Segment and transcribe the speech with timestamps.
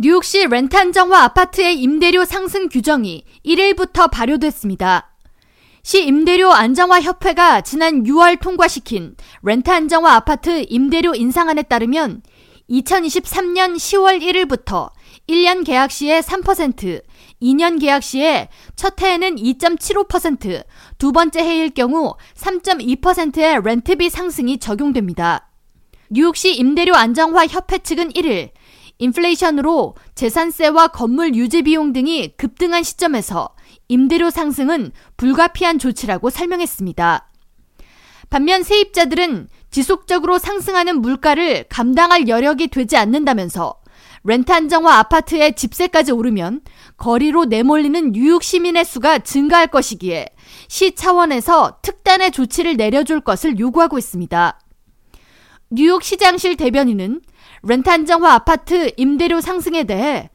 [0.00, 5.12] 뉴욕시 렌트 안정화 아파트의 임대료 상승 규정이 1일부터 발효됐습니다.
[5.82, 12.22] 시 임대료 안정화 협회가 지난 6월 통과시킨 렌트 안정화 아파트 임대료 인상안에 따르면
[12.70, 14.92] 2023년 10월 1일부터
[15.28, 17.02] 1년 계약 시에 3%,
[17.42, 20.64] 2년 계약 시에 첫 해에는 2.75%,
[20.98, 25.50] 두 번째 해일 경우 3.2%의 렌트비 상승이 적용됩니다.
[26.10, 28.50] 뉴욕시 임대료 안정화 협회 측은 1일
[28.98, 33.50] 인플레이션으로 재산세와 건물 유지 비용 등이 급등한 시점에서
[33.88, 37.30] 임대료 상승은 불가피한 조치라고 설명했습니다.
[38.30, 43.80] 반면 세입자들은 지속적으로 상승하는 물가를 감당할 여력이 되지 않는다면서
[44.24, 46.62] 렌트 안정화 아파트의 집세까지 오르면
[46.96, 50.26] 거리로 내몰리는 뉴욕 시민의 수가 증가할 것이기에
[50.68, 54.58] 시 차원에서 특단의 조치를 내려줄 것을 요구하고 있습니다.
[55.70, 57.20] 뉴욕 시장실 대변인은
[57.62, 60.30] 렌트 안정화 아파트 임대료 상승에 대해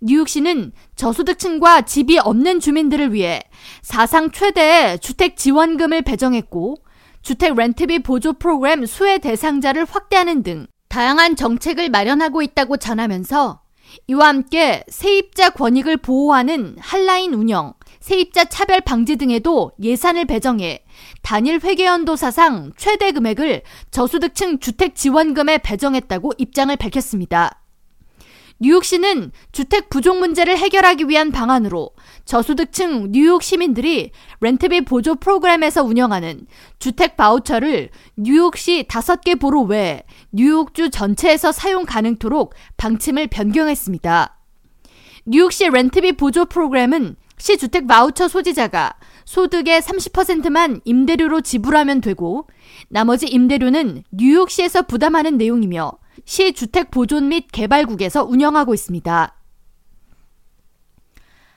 [0.00, 3.40] 뉴욕시는 저소득층과 집이 없는 주민들을 위해
[3.82, 6.76] 사상 최대의 주택 지원금을 배정했고
[7.22, 13.62] 주택 렌트비 보조 프로그램 수혜 대상자를 확대하는 등 다양한 정책을 마련하고 있다고 전하면서
[14.08, 20.84] 이와 함께 세입자 권익을 보호하는 한라인 운영, 세입자 차별 방지 등에도 예산을 배정해
[21.22, 27.62] 단일 회계연도 사상 최대 금액을 저소득층 주택 지원금에 배정했다고 입장을 밝혔습니다.
[28.60, 31.92] 뉴욕시는 주택 부족 문제를 해결하기 위한 방안으로
[32.26, 34.10] 저소득층 뉴욕 시민들이
[34.42, 36.46] 렌트비 보조 프로그램에서 운영하는
[36.78, 37.88] 주택 바우처를
[38.18, 44.43] 뉴욕시 5개 보로 외에 뉴욕주 전체에서 사용 가능토록 방침을 변경했습니다.
[45.26, 48.94] 뉴욕시 렌트비 보조 프로그램은 시 주택 바우처 소지자가
[49.24, 52.46] 소득의 30%만 임대료로 지불하면 되고
[52.88, 55.92] 나머지 임대료는 뉴욕시에서 부담하는 내용이며
[56.26, 59.34] 시 주택 보존 및 개발국에서 운영하고 있습니다.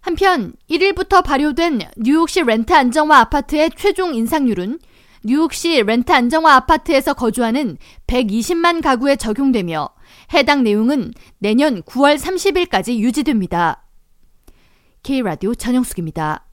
[0.00, 4.78] 한편 1일부터 발효된 뉴욕시 렌트 안정화 아파트의 최종 인상률은
[5.26, 9.88] 뉴욕시 렌트 안정화 아파트에서 거주하는 120만 가구에 적용되며
[10.34, 13.86] 해당 내용은 내년 9월 30일까지 유지됩니다.
[15.02, 16.44] K라디오 전영숙입니다.